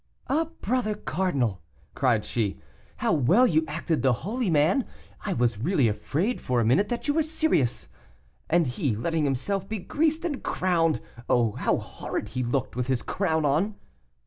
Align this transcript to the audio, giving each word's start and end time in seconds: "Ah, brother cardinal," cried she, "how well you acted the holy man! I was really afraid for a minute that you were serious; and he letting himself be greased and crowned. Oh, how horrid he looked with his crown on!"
"Ah, 0.27 0.45
brother 0.61 0.95
cardinal," 0.95 1.61
cried 1.93 2.25
she, 2.25 2.59
"how 2.97 3.13
well 3.13 3.45
you 3.45 3.63
acted 3.67 4.01
the 4.01 4.11
holy 4.25 4.49
man! 4.49 4.87
I 5.25 5.33
was 5.33 5.59
really 5.59 5.87
afraid 5.87 6.41
for 6.41 6.59
a 6.59 6.65
minute 6.65 6.89
that 6.89 7.07
you 7.07 7.13
were 7.13 7.21
serious; 7.21 7.87
and 8.49 8.65
he 8.65 8.95
letting 8.95 9.25
himself 9.25 9.69
be 9.69 9.77
greased 9.77 10.25
and 10.25 10.41
crowned. 10.41 11.01
Oh, 11.29 11.51
how 11.51 11.77
horrid 11.77 12.29
he 12.29 12.43
looked 12.43 12.75
with 12.75 12.87
his 12.87 13.03
crown 13.03 13.45
on!" 13.45 13.75